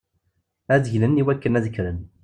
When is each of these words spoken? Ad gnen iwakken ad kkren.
Ad 0.73 0.85
gnen 0.93 1.19
iwakken 1.21 1.57
ad 1.57 1.65
kkren. 1.71 1.99